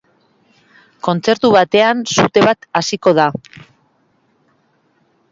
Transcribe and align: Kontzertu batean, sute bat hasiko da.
Kontzertu 1.07 1.51
batean, 1.55 2.01
sute 2.21 2.43
bat 2.45 2.65
hasiko 2.81 3.13
da. 3.19 3.27